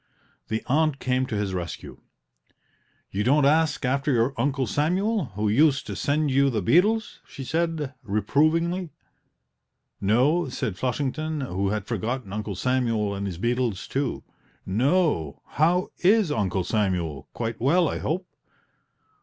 The 0.47 0.63
aunt 0.65 0.97
came 0.97 1.27
to 1.27 1.35
his 1.37 1.53
rescue: 1.53 2.01
"You 3.11 3.23
don't 3.23 3.45
ask 3.45 3.85
after 3.85 4.11
your 4.11 4.33
Uncle 4.35 4.65
Samuel, 4.65 5.25
who 5.35 5.47
used 5.47 5.85
to 5.85 5.95
send 5.95 6.31
you 6.31 6.49
the 6.49 6.59
beetles?" 6.63 7.19
she 7.27 7.43
said, 7.43 7.93
reprovingly. 8.01 8.89
"No," 10.01 10.49
said 10.49 10.75
Flushington, 10.75 11.41
who 11.41 11.69
had 11.69 11.85
forgotten 11.85 12.33
Uncle 12.33 12.55
Samuel 12.55 13.13
and 13.13 13.27
his 13.27 13.37
beetles, 13.37 13.87
too; 13.87 14.23
"no, 14.65 15.43
how 15.49 15.89
is 15.99 16.31
Uncle 16.31 16.63
Samuel 16.63 17.27
quite 17.33 17.61
well, 17.61 17.87
I 17.87 17.99
hope?" 17.99 18.25